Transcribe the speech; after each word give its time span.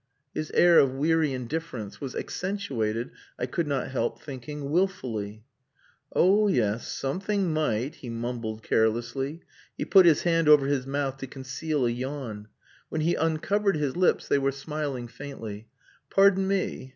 His 0.33 0.49
air 0.55 0.79
of 0.79 0.95
weary 0.95 1.31
indifference 1.31 2.01
was 2.01 2.15
accentuated, 2.15 3.11
I 3.37 3.45
could 3.45 3.67
not 3.67 3.89
help 3.89 4.19
thinking, 4.19 4.71
wilfully. 4.71 5.43
"Oh 6.11 6.47
yes. 6.47 6.87
Something 6.87 7.53
might," 7.53 7.93
he 7.93 8.09
mumbled 8.09 8.63
carelessly. 8.63 9.43
He 9.77 9.85
put 9.85 10.07
his 10.07 10.23
hand 10.23 10.49
over 10.49 10.65
his 10.65 10.87
mouth 10.87 11.17
to 11.17 11.27
conceal 11.27 11.85
a 11.85 11.91
yawn. 11.91 12.47
When 12.89 13.01
he 13.01 13.13
uncovered 13.13 13.75
his 13.77 13.95
lips 13.95 14.27
they 14.27 14.39
were 14.39 14.51
smiling 14.51 15.07
faintly. 15.07 15.67
"Pardon 16.09 16.47
me. 16.47 16.89